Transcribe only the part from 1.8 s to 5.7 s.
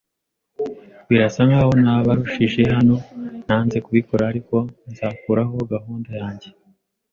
nabarushije hano. Nanze kubikora ariko nzakuraho